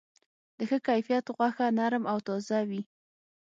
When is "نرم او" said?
1.77-2.17